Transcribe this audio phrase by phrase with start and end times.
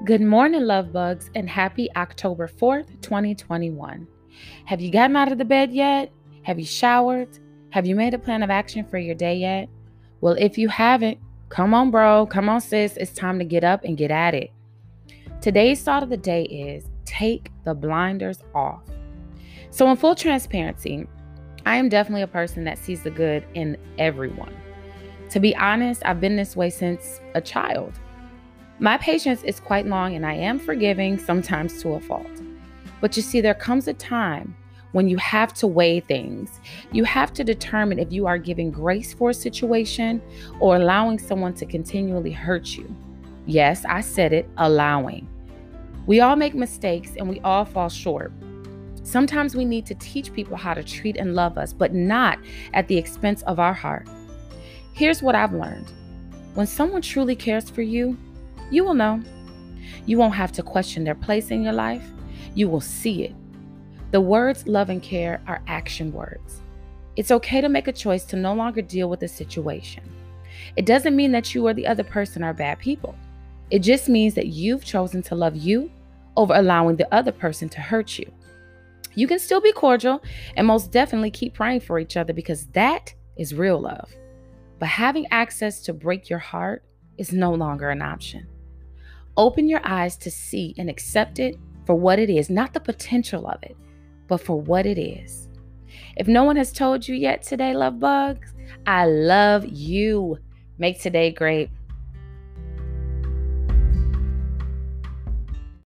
[0.00, 4.08] Good morning, love bugs, and happy October 4th, 2021.
[4.64, 6.10] Have you gotten out of the bed yet?
[6.42, 7.28] Have you showered?
[7.70, 9.68] Have you made a plan of action for your day yet?
[10.20, 11.18] Well, if you haven't,
[11.50, 12.26] come on, bro.
[12.26, 12.96] Come on, sis.
[12.96, 14.50] It's time to get up and get at it.
[15.40, 18.82] Today's thought of the day is take the blinders off.
[19.70, 21.06] So, in full transparency,
[21.64, 24.56] I am definitely a person that sees the good in everyone.
[25.30, 28.00] To be honest, I've been this way since a child.
[28.82, 32.26] My patience is quite long and I am forgiving, sometimes to a fault.
[33.00, 34.56] But you see, there comes a time
[34.90, 36.58] when you have to weigh things.
[36.90, 40.20] You have to determine if you are giving grace for a situation
[40.58, 42.92] or allowing someone to continually hurt you.
[43.46, 45.28] Yes, I said it, allowing.
[46.08, 48.32] We all make mistakes and we all fall short.
[49.04, 52.36] Sometimes we need to teach people how to treat and love us, but not
[52.74, 54.08] at the expense of our heart.
[54.92, 55.86] Here's what I've learned
[56.54, 58.18] when someone truly cares for you,
[58.72, 59.22] you will know.
[60.06, 62.04] You won't have to question their place in your life,
[62.54, 63.34] you will see it.
[64.10, 66.60] The words love and care are action words.
[67.16, 70.02] It's okay to make a choice to no longer deal with a situation.
[70.76, 73.14] It doesn't mean that you or the other person are bad people.
[73.70, 75.90] It just means that you've chosen to love you
[76.36, 78.30] over allowing the other person to hurt you.
[79.14, 80.22] You can still be cordial
[80.56, 84.10] and most definitely keep praying for each other because that is real love.
[84.78, 86.82] But having access to break your heart
[87.18, 88.46] is no longer an option.
[89.36, 93.46] Open your eyes to see and accept it for what it is, not the potential
[93.46, 93.76] of it,
[94.28, 95.48] but for what it is.
[96.16, 98.52] If no one has told you yet today, love bugs,
[98.86, 100.38] I love you.
[100.78, 101.70] Make today great.